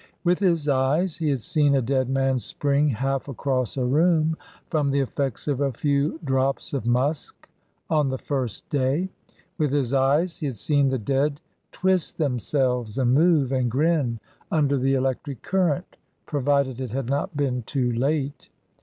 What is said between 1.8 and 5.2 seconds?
dead man spring half across a room from the